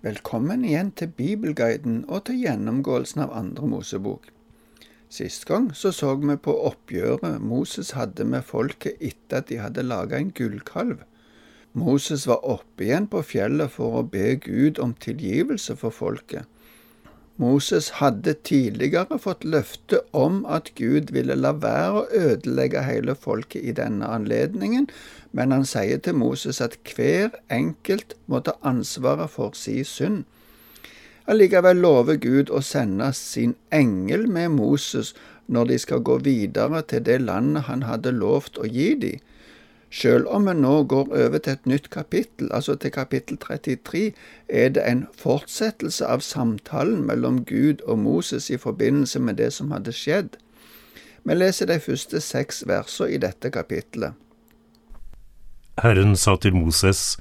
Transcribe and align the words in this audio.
Velkommen 0.00 0.62
igjen 0.64 0.94
til 0.96 1.10
Bibelguiden 1.12 2.06
og 2.08 2.22
til 2.24 2.38
gjennomgåelsen 2.40 3.20
av 3.20 3.34
andre 3.36 3.66
Mosebok. 3.68 4.30
Sist 5.12 5.44
gang 5.44 5.66
så 5.76 5.90
så 5.92 6.14
vi 6.22 6.38
på 6.40 6.54
oppgjøret 6.70 7.42
Moses 7.44 7.90
hadde 7.92 8.24
med 8.24 8.46
folket 8.48 8.96
etter 8.96 9.42
at 9.42 9.50
de 9.50 9.58
hadde 9.60 9.84
laga 9.84 10.16
en 10.16 10.30
gullkalv. 10.32 11.02
Moses 11.76 12.24
var 12.30 12.40
oppe 12.48 12.86
igjen 12.86 13.10
på 13.12 13.20
fjellet 13.20 13.74
for 13.76 13.98
å 14.00 14.06
be 14.14 14.38
Gud 14.40 14.80
om 14.80 14.96
tilgivelse 14.96 15.76
for 15.76 15.92
folket. 15.92 16.48
Moses 17.40 17.86
hadde 17.96 18.34
tidligere 18.44 19.16
fått 19.18 19.46
løfte 19.48 20.02
om 20.12 20.42
at 20.44 20.74
Gud 20.76 21.08
ville 21.14 21.38
la 21.38 21.54
være 21.56 22.02
å 22.02 22.08
ødelegge 22.12 22.82
hele 22.84 23.14
folket 23.16 23.64
i 23.64 23.72
denne 23.78 24.10
anledningen, 24.12 24.90
men 25.32 25.54
han 25.54 25.64
sier 25.64 26.02
til 26.04 26.18
Moses 26.20 26.60
at 26.60 26.76
hver 26.90 27.32
enkelt 27.48 28.12
må 28.28 28.42
ta 28.44 28.58
ansvaret 28.60 29.32
for 29.32 29.56
si 29.56 29.78
synd. 29.88 30.26
Allikevel 31.30 31.80
lover 31.80 32.20
Gud 32.20 32.52
å 32.52 32.60
sende 32.66 33.08
sin 33.16 33.54
engel 33.72 34.26
med 34.28 34.52
Moses 34.58 35.14
når 35.46 35.72
de 35.72 35.80
skal 35.80 36.04
gå 36.04 36.18
videre 36.26 36.82
til 36.92 37.04
det 37.08 37.22
landet 37.24 37.70
han 37.70 37.86
hadde 37.88 38.12
lovt 38.18 38.60
å 38.60 38.68
gi 38.68 38.92
dem. 39.00 39.20
Selv 39.90 40.28
om 40.30 40.46
vi 40.46 40.54
nå 40.54 40.84
går 40.86 41.08
over 41.10 41.38
til 41.42 41.56
et 41.56 41.66
nytt 41.66 41.90
kapittel, 41.90 42.48
altså 42.54 42.76
til 42.78 42.92
kapittel 42.94 43.38
33, 43.42 44.12
er 44.48 44.68
det 44.68 44.84
en 44.86 45.06
fortsettelse 45.18 46.06
av 46.06 46.22
samtalen 46.22 47.02
mellom 47.06 47.42
Gud 47.44 47.82
og 47.86 47.98
Moses 47.98 48.50
i 48.50 48.56
forbindelse 48.56 49.18
med 49.18 49.42
det 49.42 49.52
som 49.52 49.74
hadde 49.74 49.92
skjedd. 49.92 50.38
Vi 51.26 51.34
leser 51.34 51.66
de 51.66 51.80
første 51.82 52.20
seks 52.22 52.62
versene 52.70 53.16
i 53.16 53.18
dette 53.18 53.50
kapittelet. 53.50 54.14
Herren 55.82 56.16
sa 56.16 56.36
til 56.36 56.54
Moses, 56.54 57.18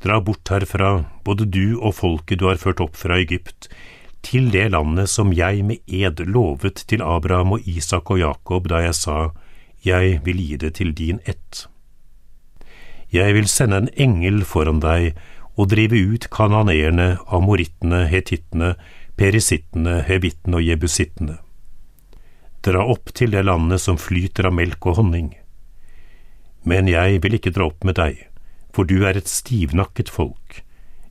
Dra 0.00 0.16
bort 0.24 0.48
herfra, 0.48 1.04
både 1.24 1.44
du 1.44 1.76
og 1.78 1.94
folket 1.94 2.40
du 2.40 2.46
har 2.48 2.56
ført 2.56 2.80
opp 2.80 2.96
fra 2.96 3.18
Egypt, 3.20 3.68
til 4.24 4.48
det 4.52 4.70
landet 4.72 5.10
som 5.12 5.32
jeg 5.36 5.62
med 5.64 5.84
ed 5.86 6.22
lovet 6.24 6.86
til 6.88 7.04
Abraham 7.04 7.52
og 7.56 7.68
Isak 7.68 8.10
og 8.10 8.18
Jakob 8.18 8.68
da 8.68 8.80
jeg 8.86 8.96
sa, 8.96 9.18
Jeg 9.84 10.20
vil 10.24 10.36
gi 10.36 10.56
det 10.56 10.74
til 10.74 10.92
din 10.92 11.20
ett. 11.24 11.68
Jeg 13.10 13.34
vil 13.34 13.48
sende 13.50 13.82
en 13.82 13.92
engel 13.98 14.44
foran 14.46 14.80
deg 14.82 15.16
og 15.58 15.72
drive 15.72 15.98
ut 16.14 16.28
kananeerne, 16.30 17.16
amorittene, 17.26 18.04
hetittene, 18.08 18.74
perisittene, 19.18 20.00
hevittene 20.06 20.60
og 20.60 20.64
jebusittene. 20.64 21.36
Dra 22.62 22.84
opp 22.92 23.12
til 23.16 23.34
det 23.34 23.42
landet 23.48 23.82
som 23.82 23.98
flyter 23.98 24.46
av 24.48 24.54
melk 24.56 24.86
og 24.86 25.00
honning. 25.00 25.34
Men 26.62 26.88
jeg 26.88 27.22
vil 27.24 27.36
ikke 27.38 27.52
dra 27.56 27.66
opp 27.70 27.84
med 27.88 27.96
deg, 27.98 28.26
for 28.72 28.86
du 28.86 29.02
er 29.08 29.18
et 29.18 29.28
stivnakket 29.28 30.12
folk, 30.12 30.62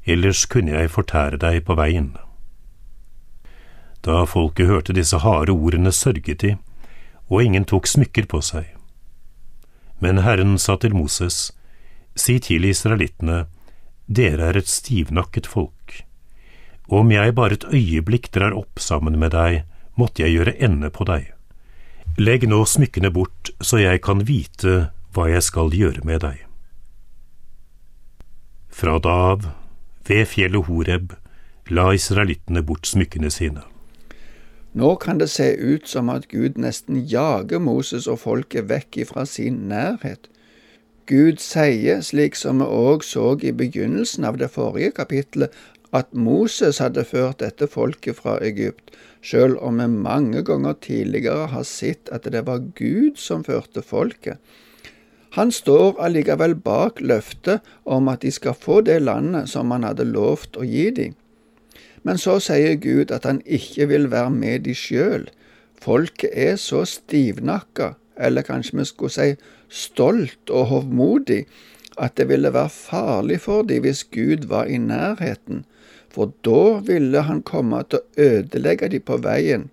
ellers 0.05 0.45
kunne 0.49 0.77
jeg 0.77 0.93
fortære 0.93 1.41
deg 1.41 1.63
på 1.67 1.75
veien. 1.77 2.13
Da 4.05 4.23
folket 4.29 4.69
hørte 4.69 4.95
disse 4.95 5.19
harde 5.19 5.51
ordene, 5.51 5.91
sørget 5.91 6.41
de, 6.41 6.55
og 7.27 7.43
ingen 7.43 7.65
tok 7.67 7.89
smykker 7.89 8.29
på 8.29 8.41
seg. 8.45 8.69
Men 9.99 10.23
Herren 10.23 10.55
sa 10.57 10.77
til 10.79 10.95
Moses, 10.95 11.49
Si 12.15 12.39
til 12.43 12.65
israelittene, 12.65 13.45
dere 14.07 14.49
er 14.49 14.57
et 14.59 14.69
stivnakket 14.69 15.47
folk. 15.47 16.03
Om 16.89 17.11
jeg 17.13 17.35
bare 17.37 17.59
et 17.59 17.67
øyeblikk 17.69 18.31
drar 18.33 18.55
opp 18.57 18.81
sammen 18.81 19.19
med 19.21 19.35
deg, 19.35 19.63
måtte 19.99 20.23
jeg 20.23 20.39
gjøre 20.39 20.57
ende 20.57 20.89
på 20.89 21.05
deg. 21.05 21.29
Legg 22.17 22.47
nå 22.49 22.63
smykkene 22.65 23.11
bort, 23.13 23.51
så 23.61 23.77
jeg 23.79 24.01
kan 24.03 24.25
vite 24.27 24.89
hva 25.13 25.29
jeg 25.29 25.45
skal 25.45 25.73
gjøre 25.75 26.01
med 26.07 26.23
deg. 26.25 26.45
Fra 28.69 28.97
da 29.03 29.15
av, 29.33 29.49
ved 30.07 30.25
fjellet 30.31 30.65
Horeb, 30.65 31.13
la 31.69 31.91
israelittene 31.93 32.63
bort 32.65 32.89
smykkene 32.89 33.29
sine. 33.33 33.61
Nå 34.73 34.95
kan 35.01 35.17
det 35.17 35.29
se 35.33 35.51
ut 35.57 35.87
som 35.89 36.09
at 36.13 36.27
Gud 36.29 36.57
nesten 36.61 37.03
jager 37.09 37.61
Moses 37.61 38.07
og 38.07 38.21
folket 38.23 38.69
vekk 38.69 39.01
ifra 39.05 39.25
sin 39.25 39.65
nærhet. 39.69 40.29
Gud 41.09 41.41
sier, 41.41 42.03
slik 42.05 42.35
som 42.37 42.61
vi 42.61 42.67
òg 42.69 43.03
så 43.05 43.33
i 43.41 43.51
begynnelsen 43.55 44.27
av 44.29 44.37
det 44.37 44.51
forrige 44.53 44.93
kapittelet, 44.99 45.53
at 45.91 46.11
Moses 46.13 46.77
hadde 46.77 47.01
ført 47.01 47.39
dette 47.41 47.65
folket 47.65 48.19
fra 48.19 48.35
Egypt, 48.45 48.93
sjøl 49.25 49.55
om 49.57 49.81
vi 49.81 49.87
mange 49.89 50.43
ganger 50.45 50.77
tidligere 50.85 51.47
har 51.53 51.65
sett 51.65 52.11
at 52.13 52.29
det 52.29 52.43
var 52.45 52.61
Gud 52.77 53.17
som 53.17 53.41
førte 53.47 53.81
folket. 53.81 54.37
Han 55.37 55.51
står 55.53 55.97
allikevel 56.01 56.55
bak 56.61 57.01
løftet 57.01 57.65
om 57.85 58.09
at 58.09 58.21
de 58.21 58.31
skal 58.33 58.57
få 58.57 58.79
det 58.85 58.99
landet 59.01 59.49
som 59.49 59.73
han 59.73 59.85
hadde 59.85 60.07
lovt 60.09 60.57
å 60.57 60.65
gi 60.65 60.89
dem. 60.93 61.17
Men 62.05 62.17
så 62.21 62.37
sier 62.41 62.77
Gud 62.81 63.11
at 63.13 63.25
han 63.25 63.41
ikke 63.45 63.89
vil 63.91 64.07
være 64.13 64.33
med 64.33 64.65
de 64.65 64.73
sjøl. 64.77 65.27
Folket 65.79 66.33
er 66.33 66.57
så 66.61 66.81
stivnakka, 66.87 67.93
eller 68.19 68.45
kanskje 68.45 68.77
vi 68.77 68.85
skulle 68.85 69.15
si 69.15 69.35
stolt 69.69 70.51
og 70.51 70.69
hovmodig, 70.73 71.45
at 71.99 72.15
det 72.17 72.29
ville 72.29 72.53
være 72.53 72.71
farlig 72.71 73.41
for 73.43 73.67
dem 73.67 73.83
hvis 73.83 74.05
Gud 74.13 74.47
var 74.51 74.69
i 74.69 74.77
nærheten, 74.77 75.65
for 76.09 76.33
da 76.45 76.79
ville 76.85 77.23
han 77.27 77.41
komme 77.45 77.81
til 77.89 77.99
å 77.99 78.29
ødelegge 78.29 78.89
dem 78.93 79.05
på 79.05 79.19
veien. 79.23 79.69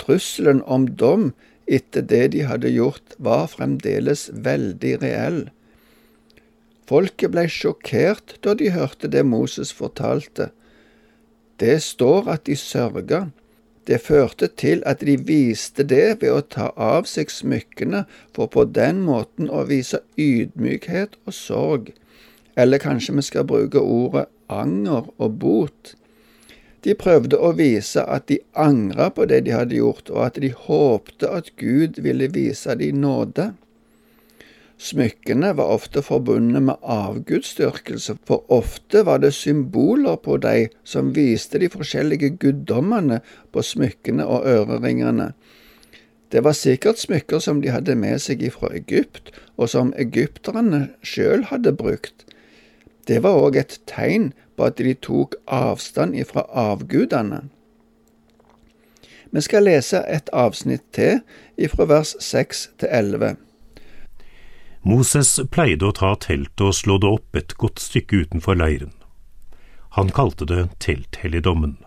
Trusselen 0.00 0.62
om 0.62 0.86
dom 1.00 1.32
etter 1.66 2.04
det 2.04 2.32
de 2.34 2.44
hadde 2.46 2.70
gjort, 2.70 3.16
var 3.18 3.48
fremdeles 3.50 4.28
veldig 4.32 4.92
reell. 5.02 5.40
Folket 6.86 7.32
ble 7.34 7.48
sjokkert 7.50 8.36
da 8.46 8.54
de 8.54 8.70
hørte 8.70 9.10
det 9.10 9.24
Moses 9.26 9.72
fortalte. 9.74 10.52
Det 11.58 11.80
står 11.82 12.28
at 12.36 12.44
de 12.46 12.54
sørga, 12.60 13.26
det 13.86 14.00
førte 14.02 14.48
til 14.58 14.82
at 14.86 15.04
de 15.06 15.14
viste 15.28 15.84
det 15.86 16.18
ved 16.22 16.32
å 16.32 16.40
ta 16.42 16.70
av 16.74 17.06
seg 17.10 17.30
smykkene 17.30 18.04
for 18.34 18.50
på 18.50 18.64
den 18.66 19.04
måten 19.06 19.50
å 19.50 19.62
vise 19.68 20.02
ydmykhet 20.18 21.14
og 21.24 21.36
sorg, 21.36 21.92
eller 22.56 22.82
kanskje 22.82 23.14
vi 23.18 23.26
skal 23.28 23.46
bruke 23.46 23.82
ordet 23.82 24.26
anger 24.50 25.06
og 25.18 25.38
bot. 25.42 25.94
De 26.86 26.94
prøvde 26.98 27.38
å 27.38 27.52
vise 27.58 28.02
at 28.02 28.28
de 28.30 28.40
angra 28.54 29.08
på 29.10 29.26
det 29.30 29.42
de 29.46 29.54
hadde 29.54 29.78
gjort, 29.78 30.10
og 30.10 30.20
at 30.28 30.40
de 30.42 30.52
håpte 30.54 31.30
at 31.38 31.52
Gud 31.58 31.98
ville 32.02 32.28
vise 32.30 32.74
dem 32.78 33.00
nåde. 33.02 33.52
Smykkene 34.78 35.54
var 35.56 35.72
ofte 35.72 36.02
forbundet 36.04 36.62
med 36.62 36.74
avgudsdyrkelse, 36.82 38.18
for 38.28 38.44
ofte 38.52 39.06
var 39.06 39.18
det 39.18 39.32
symboler 39.34 40.16
på 40.16 40.36
dem 40.36 40.68
som 40.84 41.14
viste 41.16 41.58
de 41.58 41.70
forskjellige 41.72 42.36
guddommene 42.36 43.20
på 43.52 43.62
smykkene 43.64 44.26
og 44.26 44.44
øreringene. 44.46 45.32
Det 46.32 46.44
var 46.44 46.52
sikkert 46.52 46.98
smykker 46.98 47.38
som 47.38 47.62
de 47.62 47.72
hadde 47.72 47.94
med 47.96 48.20
seg 48.20 48.44
fra 48.52 48.68
Egypt, 48.76 49.32
og 49.56 49.70
som 49.72 49.94
egypterne 49.96 50.88
sjøl 51.02 51.46
hadde 51.48 51.72
brukt. 51.72 52.26
Det 53.08 53.22
var 53.22 53.38
òg 53.40 53.56
et 53.56 53.80
tegn 53.86 54.32
på 54.56 54.68
at 54.68 54.76
de 54.76 54.92
tok 54.94 55.38
avstand 55.46 56.16
ifra 56.18 56.44
avgudene. 56.52 57.46
Vi 59.32 59.40
skal 59.40 59.64
lese 59.64 60.02
et 60.08 60.28
avsnitt 60.32 60.84
til 60.92 61.20
ifra 61.56 61.86
vers 61.88 62.16
6 62.20 62.70
til 62.78 62.88
11. 62.92 63.36
Moses 64.86 65.32
pleide 65.50 65.88
å 65.88 65.94
ta 65.98 66.12
teltet 66.22 66.62
og 66.62 66.76
slå 66.78 66.94
det 67.02 67.08
opp 67.10 67.34
et 67.38 67.56
godt 67.58 67.80
stykke 67.82 68.20
utenfor 68.22 68.54
leiren. 68.54 68.92
Han 69.98 70.12
kalte 70.14 70.46
det 70.46 70.68
telthelligdommen. 70.84 71.80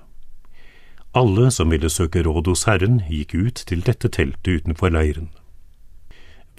Alle 1.16 1.48
som 1.56 1.72
ville 1.72 1.88
søke 1.88 2.26
råd 2.28 2.52
hos 2.52 2.66
Herren, 2.68 3.00
gikk 3.08 3.38
ut 3.38 3.64
til 3.72 3.86
dette 3.88 4.12
teltet 4.12 4.52
utenfor 4.52 4.92
leiren. 4.92 5.32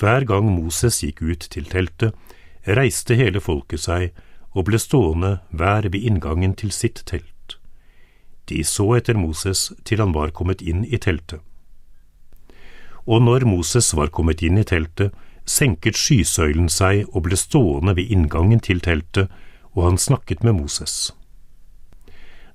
Hver 0.01 0.25
gang 0.25 0.49
Moses 0.49 1.03
gikk 1.05 1.21
ut 1.21 1.45
til 1.53 1.69
teltet, 1.69 2.17
reiste 2.65 3.21
hele 3.21 3.45
folket 3.45 3.85
seg 3.85 4.17
og 4.57 4.71
ble 4.71 4.81
stående 4.81 5.37
hver 5.53 5.93
ved 5.93 6.01
inngangen 6.01 6.57
til 6.57 6.73
sitt 6.73 7.05
telt. 7.05 7.59
De 8.49 8.65
så 8.65 8.95
etter 8.97 9.19
Moses 9.19 9.75
til 9.85 10.01
han 10.01 10.17
var 10.17 10.33
kommet 10.33 10.65
inn 10.65 10.87
i 10.89 10.97
teltet. 10.97 11.45
Og 13.05 13.21
når 13.29 13.45
Moses 13.45 13.93
var 13.93 14.09
kommet 14.09 14.41
inn 14.41 14.57
i 14.57 14.65
teltet, 14.65 15.13
senket 15.51 15.99
skysøylen 15.99 16.69
seg 16.71 17.07
og 17.11 17.25
ble 17.27 17.39
stående 17.39 17.97
ved 17.99 18.13
inngangen 18.15 18.63
til 18.63 18.83
teltet, 18.85 19.31
og 19.75 19.87
han 19.89 19.99
snakket 19.99 20.45
med 20.47 20.59
Moses. 20.61 21.13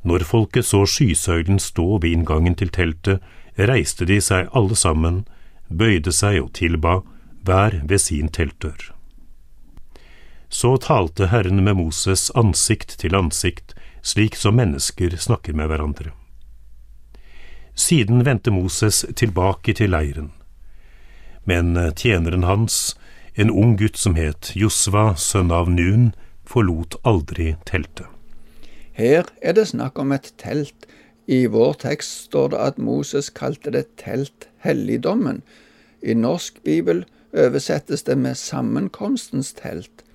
Når 0.05 0.25
folket 0.29 0.67
så 0.69 0.83
skysøylen 0.85 1.59
stå 1.59 1.97
ved 1.97 2.11
inngangen 2.11 2.55
til 2.55 2.69
teltet, 2.69 3.23
reiste 3.57 4.05
de 4.05 4.19
seg 4.21 4.51
alle 4.53 4.77
sammen, 4.77 5.23
bøyde 5.67 6.13
seg 6.13 6.41
og 6.43 6.51
tilba, 6.59 6.99
hver 7.45 7.81
ved 7.85 8.01
sin 8.01 8.29
teltdør. 8.29 8.91
Så 10.49 10.75
talte 10.81 11.29
Herren 11.33 11.63
med 11.65 11.77
Moses 11.77 12.29
ansikt 12.37 12.99
til 13.01 13.17
ansikt, 13.17 13.73
slik 14.05 14.37
som 14.37 14.55
mennesker 14.59 15.17
snakker 15.17 15.57
med 15.57 15.71
hverandre. 15.71 16.13
Siden 17.75 18.23
vendte 18.25 18.53
Moses 18.55 19.03
tilbake 19.17 19.73
til 19.75 19.91
leiren 19.91 20.31
men 21.45 21.77
eh, 21.77 21.93
tjeneren 21.93 22.43
hans, 22.43 22.95
en 23.35 23.51
ung 23.51 23.75
gutt 23.79 23.97
som 23.99 24.15
het 24.15 24.53
Josva, 24.55 25.13
sønn 25.19 25.51
av 25.51 25.69
Nun, 25.71 26.13
forlot 26.45 26.95
aldri 27.03 27.55
teltet. 27.67 28.07
Her 28.95 29.27
er 29.41 29.57
det 29.57 29.67
snakk 29.73 29.99
om 29.99 30.13
et 30.15 30.31
telt. 30.39 30.87
I 31.27 31.45
vår 31.51 31.73
tekst 31.81 32.29
står 32.29 32.53
det 32.53 32.61
at 32.63 32.77
Moses 32.79 33.31
kalte 33.33 33.73
det 33.73 33.87
telt 33.99 34.47
helligdommen. 34.63 35.41
I 35.99 36.13
norsk 36.15 36.61
bibel 36.63 37.03
oversettes 37.35 38.05
det 38.07 38.15
med 38.21 38.37
sammenkomstens 38.39 39.51
telt. 39.57 40.05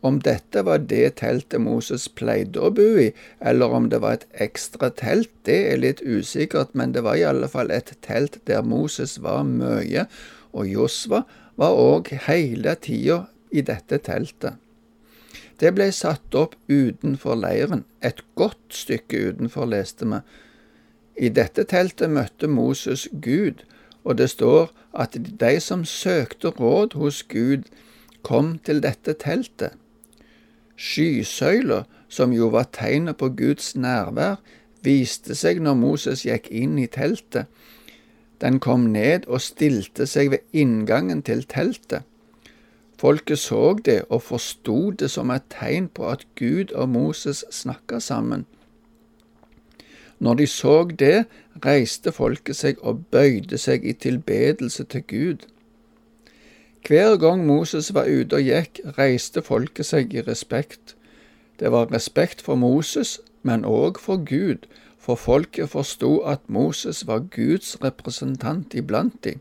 Om 0.00 0.20
dette 0.24 0.62
var 0.64 0.80
det 0.88 1.16
teltet 1.20 1.60
Moses 1.60 2.06
pleide 2.08 2.60
å 2.62 2.70
bo 2.72 2.86
i, 3.02 3.10
eller 3.44 3.74
om 3.76 3.90
det 3.92 4.00
var 4.00 4.16
et 4.16 4.28
ekstra 4.46 4.88
telt, 4.96 5.32
det 5.44 5.58
er 5.72 5.82
litt 5.82 6.00
usikkert, 6.00 6.72
men 6.72 6.94
det 6.94 7.02
var 7.04 7.18
i 7.20 7.26
alle 7.28 7.50
fall 7.52 7.72
et 7.74 7.92
telt 8.04 8.38
der 8.48 8.64
Moses 8.64 9.18
var 9.20 9.42
mye, 9.44 10.06
og 10.52 10.66
Josva 10.68 11.22
var 11.60 11.76
òg 11.76 12.12
hele 12.26 12.74
tida 12.80 13.24
i 13.50 13.62
dette 13.66 13.98
teltet. 14.04 14.58
Det 15.60 15.74
ble 15.76 15.90
satt 15.92 16.34
opp 16.34 16.54
utenfor 16.72 17.36
leiren, 17.36 17.84
et 18.00 18.22
godt 18.34 18.72
stykke 18.72 19.18
utenfor, 19.28 19.68
leste 19.68 20.08
vi. 20.08 20.20
I 21.20 21.28
dette 21.28 21.66
teltet 21.68 22.10
møtte 22.10 22.48
Moses 22.48 23.08
Gud, 23.12 23.66
og 24.04 24.16
det 24.16 24.30
står 24.32 24.70
at 24.96 25.18
de 25.20 25.52
som 25.60 25.84
søkte 25.84 26.54
råd 26.56 26.96
hos 26.96 27.22
Gud, 27.22 27.68
kom 28.22 28.58
til 28.64 28.80
dette 28.84 29.12
teltet. 29.20 29.76
Skysøyla, 30.80 31.84
som 32.08 32.32
jo 32.32 32.48
var 32.52 32.70
tegnet 32.72 33.20
på 33.20 33.28
Guds 33.36 33.74
nærvær, 33.76 34.40
viste 34.82 35.36
seg 35.36 35.60
når 35.60 35.76
Moses 35.76 36.24
gikk 36.24 36.48
inn 36.50 36.78
i 36.80 36.88
teltet. 36.88 37.46
Den 38.40 38.60
kom 38.60 38.80
ned 38.80 39.26
og 39.26 39.40
stilte 39.44 40.06
seg 40.06 40.30
ved 40.30 40.38
inngangen 40.52 41.22
til 41.22 41.44
teltet. 41.44 42.06
Folket 43.00 43.38
så 43.38 43.76
det 43.84 44.02
og 44.08 44.22
forsto 44.22 44.90
det 44.90 45.10
som 45.10 45.30
et 45.32 45.46
tegn 45.52 45.88
på 45.88 46.08
at 46.08 46.26
Gud 46.36 46.72
og 46.72 46.88
Moses 46.88 47.44
snakka 47.50 47.98
sammen. 47.98 48.46
Når 50.20 50.34
de 50.34 50.46
så 50.46 50.84
det, 50.84 51.24
reiste 51.64 52.12
folket 52.12 52.56
seg 52.56 52.80
og 52.84 53.06
bøyde 53.10 53.58
seg 53.58 53.84
i 53.84 53.92
tilbedelse 53.92 54.84
til 54.84 55.02
Gud. 55.08 55.46
Hver 56.88 57.16
gang 57.16 57.46
Moses 57.46 57.94
var 57.94 58.08
ute 58.08 58.36
og 58.36 58.44
gikk, 58.44 58.80
reiste 58.98 59.42
folket 59.42 59.88
seg 59.88 60.14
i 60.14 60.20
respekt. 60.20 60.96
Det 61.60 61.72
var 61.72 61.92
respekt 61.92 62.40
for 62.44 62.54
Moses, 62.54 63.20
men 63.42 63.64
òg 63.64 64.00
for 64.00 64.20
Gud, 64.28 64.68
for 65.10 65.16
folket 65.18 65.68
forsto 65.70 66.18
at 66.18 66.40
Moses 66.46 67.06
var 67.06 67.18
Guds 67.18 67.76
representant 67.82 68.74
iblant 68.74 69.24
dem. 69.24 69.40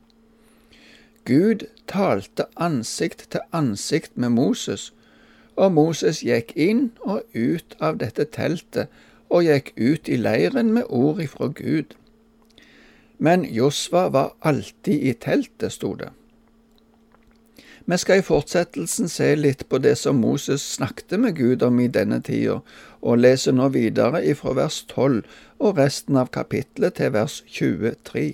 Gud 1.26 1.68
talte 1.88 2.48
ansikt 2.58 3.28
til 3.32 3.44
ansikt 3.54 4.18
med 4.18 4.30
Moses, 4.30 4.94
og 5.56 5.72
Moses 5.72 6.24
gikk 6.26 6.56
inn 6.56 6.88
og 7.06 7.22
ut 7.36 7.76
av 7.80 8.00
dette 8.02 8.26
teltet 8.26 8.90
og 9.30 9.46
gikk 9.46 9.74
ut 9.78 10.10
i 10.10 10.18
leiren 10.18 10.74
med 10.74 10.90
ord 10.90 11.22
ifra 11.22 11.52
Gud. 11.54 11.94
Men 13.20 13.46
Josva 13.46 14.08
var 14.10 14.34
alltid 14.42 15.06
i 15.06 15.14
teltet, 15.14 15.76
sto 15.76 15.94
det. 15.94 16.10
Vi 17.90 17.98
skal 17.98 18.20
i 18.20 18.26
fortsettelsen 18.26 19.10
se 19.10 19.32
litt 19.36 19.64
på 19.70 19.80
det 19.82 19.96
som 19.98 20.20
Moses 20.22 20.62
snakket 20.76 21.16
med 21.18 21.36
Gud 21.40 21.64
om 21.66 21.80
i 21.82 21.88
denne 21.90 22.20
tida, 22.22 22.60
og 23.02 23.22
leser 23.24 23.56
nå 23.58 23.72
videre 23.74 24.22
ifra 24.30 24.54
vers 24.60 24.84
12 24.92 25.24
og 25.58 25.80
resten 25.80 26.20
av 26.22 26.30
kapittelet 26.36 27.00
til 27.00 27.16
vers 27.16 27.40
23. 27.50 28.28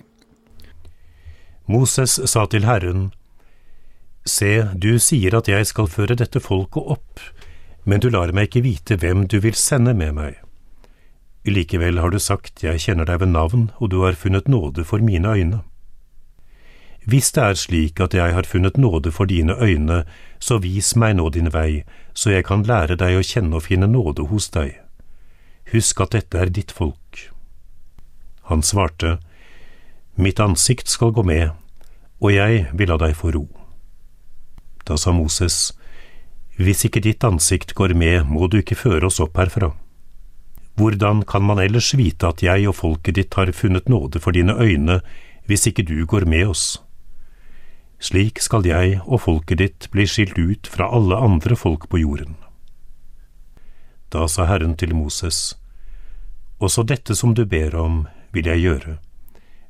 Moses 1.72 2.18
sa 2.28 2.44
til 2.52 2.68
Herren, 2.68 3.14
Se, 4.26 4.66
du 4.74 4.98
sier 5.00 5.38
at 5.38 5.48
jeg 5.48 5.70
skal 5.70 5.88
føre 5.88 6.18
dette 6.20 6.42
folket 6.42 6.92
opp, 6.98 7.22
men 7.86 8.02
du 8.02 8.10
lar 8.10 8.34
meg 8.36 8.50
ikke 8.50 8.66
vite 8.66 8.98
hvem 9.00 9.24
du 9.30 9.38
vil 9.40 9.56
sende 9.56 9.94
med 9.96 10.18
meg. 10.18 10.42
Likevel 11.46 12.02
har 12.02 12.12
du 12.12 12.20
sagt, 12.20 12.64
jeg 12.66 12.82
kjenner 12.82 13.08
deg 13.08 13.22
ved 13.22 13.32
navn, 13.32 13.70
og 13.78 13.94
du 13.94 14.02
har 14.02 14.18
funnet 14.18 14.50
nåde 14.50 14.84
for 14.84 15.00
mine 15.00 15.32
øyne. 15.32 15.62
Hvis 17.06 17.32
det 17.32 17.44
er 17.44 17.58
slik 17.60 18.00
at 18.02 18.16
jeg 18.18 18.34
har 18.34 18.48
funnet 18.50 18.78
nåde 18.82 19.12
for 19.14 19.30
dine 19.30 19.54
øyne, 19.62 20.04
så 20.40 20.58
vis 20.58 20.96
meg 20.98 21.16
nå 21.20 21.30
din 21.30 21.52
vei, 21.54 21.84
så 22.14 22.32
jeg 22.34 22.46
kan 22.48 22.66
lære 22.66 22.98
deg 22.98 23.20
å 23.20 23.26
kjenne 23.26 23.60
og 23.60 23.68
finne 23.68 23.86
nåde 23.88 24.26
hos 24.32 24.50
deg. 24.50 24.74
Husk 25.70 26.02
at 26.02 26.18
dette 26.18 26.42
er 26.42 26.50
ditt 26.50 26.74
folk. 26.74 27.30
Han 28.50 28.62
svarte, 28.66 29.20
Mitt 30.18 30.40
ansikt 30.40 30.88
skal 30.88 31.12
gå 31.12 31.26
med, 31.28 31.50
og 32.24 32.32
jeg 32.32 32.70
vil 32.74 32.90
la 32.90 32.98
deg 32.98 33.18
få 33.20 33.34
ro. 33.36 33.46
Da 34.88 34.98
sa 34.98 35.12
Moses, 35.12 35.74
Hvis 36.56 36.86
ikke 36.88 37.02
ditt 37.04 37.24
ansikt 37.24 37.74
går 37.76 37.94
med, 37.94 38.24
må 38.32 38.48
du 38.48 38.62
ikke 38.62 38.78
føre 38.80 39.10
oss 39.10 39.20
opp 39.20 39.36
herfra. 39.36 39.74
Hvordan 40.80 41.26
kan 41.28 41.44
man 41.44 41.60
ellers 41.60 41.92
vite 41.98 42.28
at 42.28 42.42
jeg 42.44 42.68
og 42.70 42.76
folket 42.76 43.16
ditt 43.16 43.34
har 43.36 43.52
funnet 43.52 43.90
nåde 43.92 44.20
for 44.24 44.32
dine 44.32 44.56
øyne, 44.56 45.02
hvis 45.46 45.68
ikke 45.68 45.84
du 45.84 46.06
går 46.06 46.24
med 46.26 46.48
oss? 46.48 46.85
Slik 48.06 48.38
skal 48.44 48.68
jeg 48.68 49.00
og 49.08 49.24
folket 49.24 49.58
ditt 49.58 49.86
bli 49.94 50.04
skilt 50.06 50.38
ut 50.38 50.68
fra 50.70 50.92
alle 50.94 51.18
andre 51.18 51.56
folk 51.58 51.88
på 51.90 52.04
jorden. 52.04 52.36
Da 54.14 54.28
sa 54.30 54.46
Herren 54.46 54.76
til 54.78 54.94
Moses, 54.94 55.58
Også 56.60 56.84
dette 56.84 57.16
som 57.16 57.34
du 57.34 57.46
ber 57.46 57.74
om, 57.76 58.06
vil 58.32 58.46
jeg 58.46 58.62
gjøre, 58.62 58.98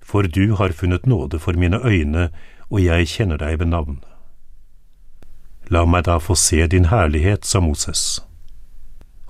for 0.02 0.28
du 0.28 0.56
har 0.56 0.76
funnet 0.76 1.08
nåde 1.08 1.40
for 1.40 1.54
mine 1.54 1.80
øyne, 1.80 2.30
og 2.70 2.84
jeg 2.84 3.08
kjenner 3.08 3.38
deg 3.38 3.60
ved 3.60 3.72
navn. 3.72 4.04
La 5.70 5.86
meg 5.86 6.06
da 6.06 6.18
få 6.18 6.36
se 6.36 6.68
din 6.68 6.92
herlighet, 6.92 7.46
sa 7.46 7.60
Moses. 7.60 8.20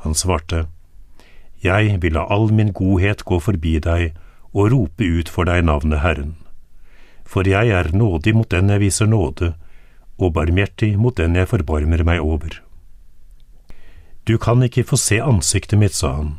Han 0.03 0.15
svarte, 0.15 0.65
Jeg 1.63 2.01
vil 2.01 2.13
la 2.13 2.25
all 2.29 2.51
min 2.53 2.73
godhet 2.73 3.23
gå 3.25 3.39
forbi 3.39 3.79
deg 3.79 4.15
og 4.53 4.71
rope 4.71 5.03
ut 5.03 5.29
for 5.29 5.45
deg 5.45 5.63
navnet 5.63 6.01
Herren 6.01 6.35
for 7.35 7.43
jeg 7.43 7.67
er 7.75 7.91
nådig 7.91 8.31
mot 8.31 8.47
den 8.47 8.71
jeg 8.71 8.79
viser 8.79 9.09
nåde, 9.11 9.51
og 10.15 10.31
barmhjertig 10.37 10.93
mot 10.95 11.17
den 11.19 11.35
jeg 11.35 11.49
forbarmer 11.51 12.05
meg 12.07 12.21
over. 12.23 12.61
Du 14.23 14.37
kan 14.39 14.63
ikke 14.63 14.85
få 14.87 14.95
se 14.95 15.17
ansiktet 15.19 15.81
mitt, 15.81 15.93
sa 15.93 16.13
han, 16.15 16.29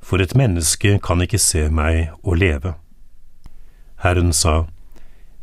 for 0.00 0.24
et 0.24 0.32
menneske 0.32 0.94
kan 1.04 1.20
ikke 1.20 1.38
se 1.38 1.66
meg 1.68 2.14
og 2.22 2.40
leve. 2.40 2.72
Herren 4.00 4.32
sa, 4.32 4.64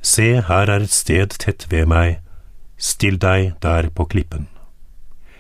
Se, 0.02 0.42
her 0.48 0.69
er 0.69 0.84
et 0.86 0.94
sted 0.94 1.38
tett 1.42 1.66
ved 1.69 1.88
meg, 1.90 2.19
still 2.78 3.18
deg 3.22 3.56
der 3.62 3.90
på 3.90 4.06
klippen. 4.10 4.48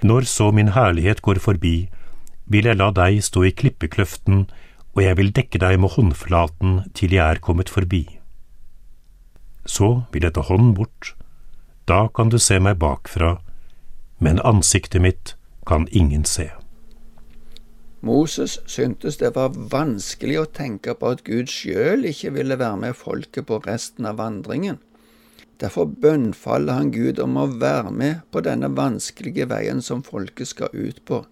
Når 0.01 0.25
så 0.29 0.51
min 0.51 0.73
herlighet 0.73 1.21
går 1.25 1.41
forbi, 1.41 1.87
vil 2.45 2.69
jeg 2.69 2.77
la 2.77 2.91
deg 2.93 3.21
stå 3.25 3.45
i 3.45 3.53
klippekløften, 3.53 4.45
og 4.95 5.01
jeg 5.03 5.17
vil 5.17 5.33
dekke 5.33 5.61
deg 5.61 5.79
med 5.81 5.93
håndflaten 5.97 6.77
til 6.97 7.17
jeg 7.17 7.25
er 7.25 7.41
kommet 7.41 7.69
forbi. 7.69 8.03
Så 9.65 10.05
vil 10.13 10.23
jeg 10.23 10.35
ta 10.37 10.45
hånden 10.45 10.75
bort, 10.77 11.15
da 11.89 12.07
kan 12.07 12.29
du 12.29 12.37
se 12.41 12.59
meg 12.61 12.77
bakfra, 12.81 13.39
men 14.19 14.41
ansiktet 14.45 15.01
mitt 15.01 15.35
kan 15.67 15.87
ingen 15.91 16.25
se. 16.25 16.51
Moses 18.05 18.59
syntes 18.69 19.17
det 19.17 19.31
var 19.33 19.55
vanskelig 19.71 20.37
å 20.37 20.49
tenke 20.53 20.93
på 20.93 21.15
at 21.15 21.23
Gud 21.25 21.49
sjøl 21.49 22.05
ikke 22.05 22.35
ville 22.35 22.57
være 22.61 22.77
med 22.83 22.97
folket 22.97 23.47
på 23.49 23.57
resten 23.65 24.05
av 24.05 24.19
vandringen. 24.21 24.77
Derfor 25.57 25.87
bønnfaller 25.89 26.77
han 26.77 26.91
Gud 26.93 27.19
om 27.23 27.37
å 27.39 27.47
være 27.47 27.91
med 27.91 28.21
på 28.29 28.43
denne 28.45 28.69
vanskelige 28.77 29.47
veien 29.49 29.81
som 29.81 30.03
folket 30.05 30.51
skal 30.51 30.69
ut 30.73 31.01
på. 31.07 31.23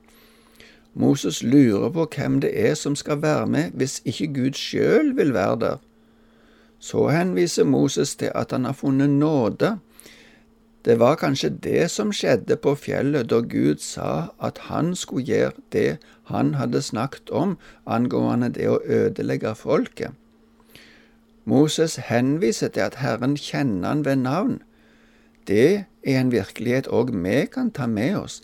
Moses 0.93 1.43
lurer 1.43 1.91
på 1.93 2.07
hvem 2.15 2.39
det 2.41 2.53
er 2.57 2.73
som 2.79 2.95
skal 2.97 3.21
være 3.21 3.45
med 3.49 3.77
hvis 3.77 3.99
ikke 4.09 4.31
Gud 4.33 4.57
sjøl 4.57 5.13
vil 5.17 5.33
være 5.35 5.59
der. 5.65 5.81
Så 6.83 7.07
henviser 7.15 7.63
Moses 7.63 8.15
til 8.19 8.31
at 8.35 8.51
han 8.51 8.65
har 8.65 8.75
funnet 8.75 9.09
nåde. 9.09 9.77
Det 10.85 10.97
var 10.99 11.15
kanskje 11.15 11.49
det 11.63 11.91
som 11.91 12.11
skjedde 12.11 12.57
på 12.59 12.73
fjellet 12.75 13.29
da 13.31 13.39
Gud 13.39 13.79
sa 13.79 14.33
at 14.43 14.59
han 14.67 14.91
skulle 14.99 15.23
gjøre 15.23 15.63
det 15.71 15.97
han 16.27 16.53
hadde 16.59 16.81
snakket 16.83 17.31
om 17.31 17.55
angående 17.87 18.51
det 18.51 18.67
å 18.67 18.81
ødelegge 18.83 19.55
folket. 19.55 20.11
Moses 21.45 21.95
henviser 22.09 22.67
til 22.67 22.83
at 22.89 22.99
Herren 22.99 23.37
kjenner 23.39 23.87
han 23.87 24.05
ved 24.05 24.19
navn. 24.19 24.59
Det 25.47 25.85
er 26.03 26.19
en 26.19 26.35
virkelighet 26.35 26.87
òg 26.91 27.15
vi 27.15 27.45
kan 27.51 27.71
ta 27.71 27.87
med 27.87 28.17
oss. 28.17 28.41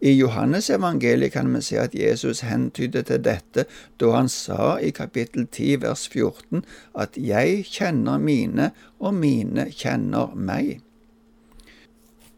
I 0.00 0.12
Johannes 0.14 0.70
evangeliet 0.70 1.32
kan 1.32 1.54
vi 1.54 1.60
se 1.62 1.78
at 1.78 1.94
Jesus 1.94 2.40
hentyder 2.46 3.02
til 3.02 3.22
dette 3.24 3.64
da 3.98 4.10
han 4.14 4.28
sa 4.30 4.76
i 4.78 4.90
kapittel 4.94 5.46
10 5.46 5.80
vers 5.82 6.08
14 6.08 6.62
at 6.94 7.16
jeg 7.18 7.64
kjenner 7.66 8.18
mine, 8.18 8.70
og 9.00 9.14
mine 9.14 9.66
kjenner 9.74 10.34
meg. 10.34 10.78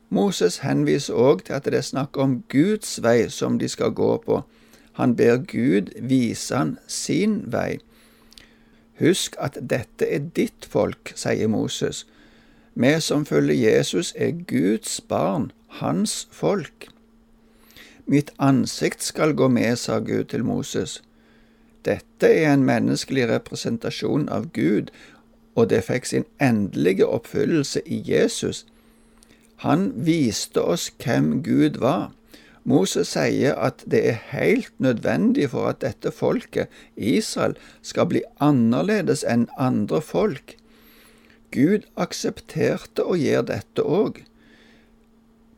Moses 0.08 0.58
henviser 0.64 1.14
òg 1.14 1.44
til 1.44 1.58
at 1.58 1.68
det 1.68 1.76
er 1.76 1.86
snakk 1.86 2.16
om 2.16 2.40
Guds 2.48 2.96
vei 3.04 3.28
som 3.28 3.58
de 3.60 3.68
skal 3.68 3.92
gå 3.92 4.16
på. 4.24 4.40
Han 4.96 5.14
ber 5.16 5.36
Gud 5.44 5.92
vise 6.00 6.56
han 6.56 6.78
sin 6.88 7.42
vei. 7.52 7.78
Husk 9.00 9.36
at 9.38 9.58
dette 9.60 10.08
er 10.08 10.24
ditt 10.36 10.64
folk, 10.64 11.12
sier 11.14 11.48
Moses. 11.48 12.06
Vi 12.74 12.94
som 13.00 13.26
følger 13.26 13.54
Jesus, 13.54 14.14
er 14.16 14.32
Guds 14.48 15.00
barn, 15.00 15.52
hans 15.80 16.26
folk. 16.32 16.88
Mitt 18.06 18.32
ansikt 18.38 19.02
skal 19.02 19.34
gå 19.34 19.48
med, 19.48 19.76
sa 19.76 19.98
Gud 19.98 20.24
til 20.24 20.44
Moses. 20.44 21.02
Dette 21.84 22.28
er 22.28 22.52
en 22.52 22.64
menneskelig 22.64 23.28
representasjon 23.30 24.28
av 24.28 24.50
Gud, 24.52 24.90
og 25.56 25.70
det 25.70 25.84
fikk 25.88 26.06
sin 26.06 26.26
endelige 26.40 27.06
oppfyllelse 27.06 27.82
i 27.86 28.02
Jesus. 28.06 28.66
Han 29.64 29.90
viste 30.06 30.62
oss 30.62 30.90
hvem 31.04 31.42
Gud 31.44 31.80
var. 31.80 32.10
Moses 32.64 33.14
sier 33.16 33.56
at 33.56 33.82
det 33.88 34.00
er 34.08 34.22
helt 34.30 34.72
nødvendig 34.78 35.50
for 35.52 35.70
at 35.72 35.80
dette 35.80 36.12
folket, 36.12 36.68
Israel, 36.96 37.56
skal 37.82 38.08
bli 38.12 38.22
annerledes 38.40 39.24
enn 39.24 39.48
andre 39.58 40.00
folk. 40.04 40.56
Gud 41.50 41.88
aksepterte 41.96 43.04
å 43.04 43.16
gjøre 43.18 43.48
dette 43.54 43.82
òg. 43.82 44.22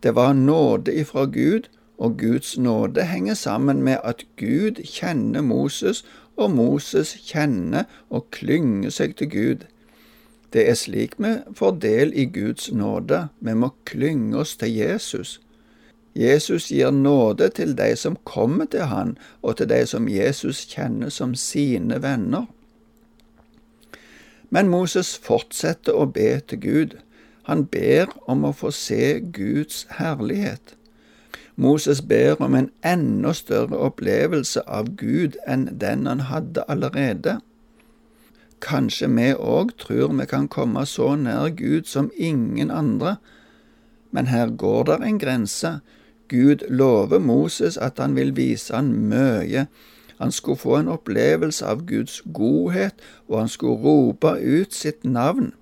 Det 0.02 0.14
var 0.14 0.32
nåde 0.38 0.94
ifra 0.98 1.26
Gud, 1.26 1.68
og 2.02 2.18
Guds 2.18 2.58
nåde 2.58 3.04
henger 3.06 3.34
sammen 3.34 3.82
med 3.82 3.96
at 4.04 4.24
Gud 4.36 4.82
kjenner 4.82 5.40
Moses, 5.40 6.04
og 6.36 6.50
Moses 6.50 7.12
kjenner 7.28 7.84
og 8.10 8.26
klynger 8.34 8.90
seg 8.90 9.14
til 9.20 9.30
Gud. 9.30 9.62
Det 10.52 10.64
er 10.68 10.74
slik 10.74 11.14
vi 11.22 11.36
får 11.54 11.78
del 11.84 12.10
i 12.18 12.24
Guds 12.24 12.72
nåde. 12.72 13.28
Vi 13.40 13.54
må 13.54 13.70
klynge 13.86 14.42
oss 14.42 14.56
til 14.56 14.74
Jesus. 14.74 15.38
Jesus 16.18 16.68
gir 16.74 16.90
nåde 16.90 17.48
til 17.48 17.78
de 17.78 17.94
som 17.96 18.18
kommer 18.24 18.66
til 18.66 18.90
han, 18.90 19.14
og 19.42 19.56
til 19.56 19.70
de 19.70 19.86
som 19.86 20.08
Jesus 20.08 20.66
kjenner 20.74 21.08
som 21.08 21.34
sine 21.38 22.02
venner. 22.02 22.50
Men 24.50 24.68
Moses 24.68 25.14
fortsetter 25.16 25.94
å 25.94 26.10
be 26.10 26.40
til 26.48 26.60
Gud. 26.60 27.00
Han 27.46 27.64
ber 27.64 28.10
om 28.26 28.44
å 28.44 28.52
få 28.52 28.74
se 28.74 29.20
Guds 29.32 29.86
herlighet. 30.02 30.74
Moses 31.62 32.02
ber 32.02 32.42
om 32.42 32.54
en 32.58 32.70
enda 32.84 33.32
større 33.38 33.78
opplevelse 33.88 34.64
av 34.66 34.92
Gud 34.98 35.38
enn 35.46 35.68
den 35.80 36.06
han 36.10 36.26
hadde 36.28 36.64
allerede. 36.68 37.38
Kanskje 38.62 39.08
vi 39.10 39.30
òg 39.34 39.74
tror 39.78 40.14
vi 40.18 40.26
kan 40.30 40.48
komme 40.48 40.86
så 40.86 41.14
nær 41.16 41.54
Gud 41.58 41.86
som 41.90 42.10
ingen 42.16 42.70
andre, 42.70 43.16
men 44.10 44.26
her 44.26 44.50
går 44.50 44.84
der 44.90 45.06
en 45.06 45.18
grense 45.18 45.78
Gud 46.32 46.64
lover 46.68 47.18
Moses 47.18 47.76
at 47.76 47.98
han 47.98 48.16
vil 48.16 48.36
vise 48.36 48.74
han 48.74 48.92
mye. 49.08 49.66
Han 50.16 50.32
skulle 50.32 50.56
få 50.56 50.76
en 50.76 50.88
opplevelse 50.88 51.66
av 51.66 51.86
Guds 51.86 52.22
godhet, 52.32 52.94
og 53.28 53.38
han 53.38 53.48
skulle 53.48 53.82
rope 53.82 54.38
ut 54.40 54.74
sitt 54.74 55.04
navn. 55.04 55.52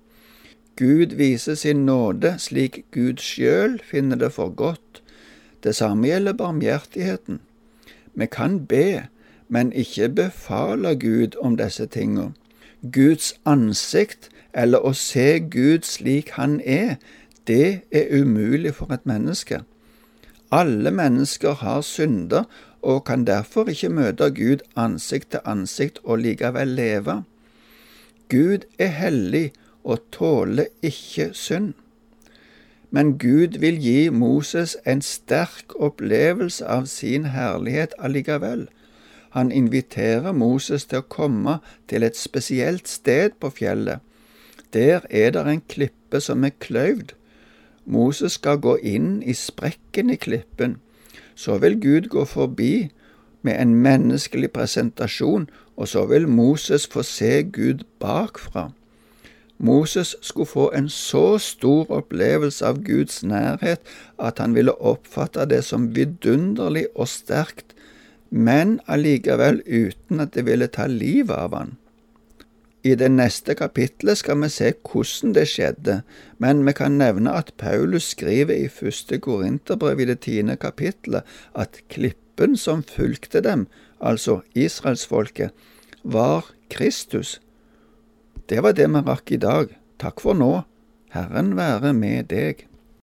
Gud 0.79 1.17
viser 1.19 1.55
sin 1.55 1.85
nåde 1.85 2.37
slik 2.39 2.85
Gud 2.91 3.19
sjøl 3.19 3.81
finner 3.83 4.15
det 4.15 4.31
for 4.31 4.49
godt. 4.49 5.00
Det 5.63 5.75
samme 5.75 6.07
gjelder 6.07 6.33
barmhjertigheten. 6.33 7.39
Vi 8.13 8.25
kan 8.25 8.65
be, 8.65 9.07
men 9.47 9.73
ikke 9.73 10.09
befale 10.09 10.95
Gud 10.99 11.37
om 11.41 11.57
disse 11.57 11.85
tingene. 11.85 12.33
Guds 12.91 13.33
ansikt, 13.45 14.29
eller 14.53 14.81
å 14.81 14.93
se 14.97 15.39
Gud 15.39 15.85
slik 15.85 16.33
han 16.35 16.59
er, 16.65 16.95
det 17.47 17.81
er 17.91 18.09
umulig 18.21 18.73
for 18.75 18.93
et 18.93 19.05
menneske. 19.05 19.61
Alle 20.51 20.91
mennesker 20.91 21.53
har 21.61 21.81
synder 21.81 22.43
og 22.81 23.05
kan 23.05 23.25
derfor 23.27 23.69
ikke 23.69 23.89
møte 23.89 24.31
Gud 24.35 24.65
ansikt 24.75 25.31
til 25.31 25.45
ansikt 25.45 26.01
og 26.03 26.23
likevel 26.25 26.73
leve. 26.75 27.21
Gud 28.29 28.65
er 28.79 28.91
hellig 28.97 29.51
og 29.83 30.01
tåler 30.11 30.65
ikke 30.81 31.29
synd. 31.33 31.73
Men 32.91 33.17
Gud 33.17 33.57
vil 33.63 33.79
gi 33.79 34.09
Moses 34.09 34.75
en 34.85 35.01
sterk 35.01 35.75
opplevelse 35.79 36.67
av 36.67 36.85
sin 36.91 37.29
herlighet 37.31 37.95
allikevel. 37.99 38.67
Han 39.31 39.51
inviterer 39.51 40.35
Moses 40.35 40.85
til 40.85 40.99
å 40.99 41.07
komme 41.07 41.59
til 41.87 42.03
et 42.03 42.19
spesielt 42.19 42.91
sted 42.91 43.39
på 43.39 43.49
fjellet. 43.49 44.03
Der 44.75 45.07
er 45.09 45.31
det 45.31 45.47
en 45.47 45.63
klippe 45.67 46.19
som 46.19 46.43
er 46.43 46.55
kløyvd, 46.59 47.15
Moses 47.85 48.37
skal 48.37 48.59
gå 48.61 48.77
inn 48.77 49.21
i 49.23 49.33
sprekken 49.33 50.11
i 50.13 50.15
klippen, 50.15 50.77
så 51.35 51.57
vil 51.57 51.79
Gud 51.81 52.11
gå 52.13 52.25
forbi 52.25 52.91
med 53.41 53.57
en 53.57 53.73
menneskelig 53.75 54.51
presentasjon, 54.53 55.49
og 55.75 55.87
så 55.87 56.05
vil 56.05 56.27
Moses 56.27 56.85
få 56.87 57.03
se 57.03 57.41
Gud 57.43 57.83
bakfra. 57.99 58.69
Moses 59.61 60.15
skulle 60.25 60.49
få 60.49 60.71
en 60.73 60.89
så 60.89 61.37
stor 61.37 61.91
opplevelse 61.93 62.65
av 62.65 62.79
Guds 62.85 63.21
nærhet 63.23 63.83
at 64.17 64.41
han 64.41 64.55
ville 64.57 64.73
oppfatte 64.73 65.45
det 65.45 65.61
som 65.67 65.91
vidunderlig 65.95 66.87
og 66.95 67.07
sterkt, 67.11 67.75
men 68.31 68.79
allikevel 68.87 69.61
uten 69.67 70.23
at 70.23 70.33
det 70.33 70.47
ville 70.47 70.71
ta 70.71 70.87
livet 70.89 71.37
av 71.37 71.53
han. 71.53 71.75
I 72.81 72.95
det 72.97 73.11
neste 73.13 73.53
kapitlet 73.53 74.17
skal 74.17 74.39
vi 74.41 74.49
se 74.49 74.71
hvordan 74.73 75.35
det 75.37 75.45
skjedde, 75.51 75.99
men 76.41 76.63
vi 76.65 76.73
kan 76.73 76.97
nevne 76.97 77.35
at 77.37 77.53
Paulus 77.61 78.09
skriver 78.15 78.55
i 78.57 78.71
første 78.73 79.19
Korinterbrev 79.21 80.01
i 80.01 80.07
det 80.09 80.23
tiende 80.25 80.57
kapitlet 80.57 81.21
at 81.53 81.83
klippen 81.93 82.57
som 82.57 82.81
fulgte 82.81 83.43
dem, 83.45 83.67
altså 84.01 84.39
israelsfolket, 84.57 85.53
var 86.03 86.49
Kristus. 86.73 87.37
Det 88.51 88.59
var 88.59 88.73
det 88.75 88.83
vi 88.91 88.99
rakk 89.07 89.31
i 89.31 89.37
dag. 89.39 89.69
Takk 90.03 90.19
for 90.19 90.35
nå. 90.35 90.49
Herren 91.15 91.53
være 91.55 91.93
med 91.95 92.27
deg. 92.33 92.65